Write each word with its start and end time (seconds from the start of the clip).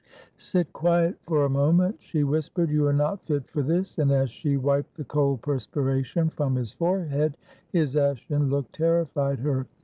"Sit 0.39 0.73
quiet 0.73 1.15
for 1.27 1.45
a 1.45 1.49
moment," 1.51 1.95
she 1.99 2.23
whispered; 2.23 2.71
"you 2.71 2.87
are 2.87 2.91
not 2.91 3.21
fit 3.27 3.47
for 3.47 3.61
this." 3.61 3.99
And 3.99 4.11
as 4.11 4.31
she 4.31 4.57
wiped 4.57 4.97
the 4.97 5.03
cold 5.03 5.43
perspiration 5.43 6.27
from 6.31 6.55
his 6.55 6.71
forehead, 6.71 7.37
his 7.71 7.95
ashen 7.95 8.49
look 8.49 8.71
terrified 8.71 9.37
her. 9.41 9.67